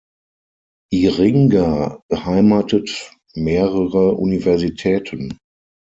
Iringa 0.91 2.01
beheimatet 2.09 3.11
mehrere 3.35 4.13
Universitäten. 4.15 5.37